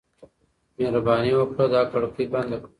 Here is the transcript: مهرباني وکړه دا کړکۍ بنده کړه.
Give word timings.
مهرباني 0.77 1.31
وکړه 1.35 1.65
دا 1.73 1.81
کړکۍ 1.91 2.25
بنده 2.33 2.55
کړه. 2.61 2.69